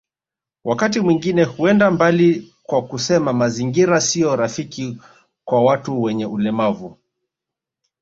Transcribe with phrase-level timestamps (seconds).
[0.63, 4.97] Wakati mwingine huenda mbali kwa kusema mazingira sio rafiki
[5.45, 6.97] kwa watu wenye ulemavu